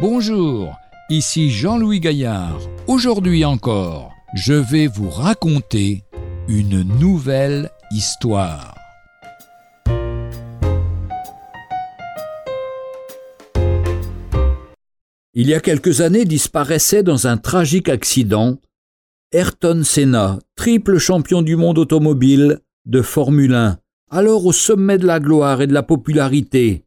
Bonjour, 0.00 0.78
ici 1.10 1.50
Jean-Louis 1.50 2.00
Gaillard. 2.00 2.58
Aujourd'hui 2.86 3.44
encore, 3.44 4.14
je 4.32 4.54
vais 4.54 4.86
vous 4.86 5.10
raconter 5.10 6.04
une 6.48 6.84
nouvelle 6.98 7.68
histoire. 7.90 8.74
Il 15.34 15.50
y 15.50 15.52
a 15.52 15.60
quelques 15.60 16.00
années 16.00 16.24
disparaissait 16.24 17.02
dans 17.02 17.26
un 17.26 17.36
tragique 17.36 17.90
accident 17.90 18.56
Ayrton 19.32 19.82
Senna, 19.84 20.38
triple 20.56 20.96
champion 20.96 21.42
du 21.42 21.56
monde 21.56 21.76
automobile 21.76 22.60
de 22.86 23.02
Formule 23.02 23.52
1, 23.52 23.78
alors 24.10 24.46
au 24.46 24.52
sommet 24.52 24.96
de 24.96 25.06
la 25.06 25.20
gloire 25.20 25.60
et 25.60 25.66
de 25.66 25.74
la 25.74 25.82
popularité. 25.82 26.86